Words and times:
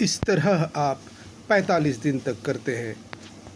इस 0.00 0.20
तरह 0.20 0.70
आप 0.76 1.00
45 1.48 1.96
दिन 2.02 2.18
तक 2.18 2.42
करते 2.42 2.76
हैं। 2.76 2.94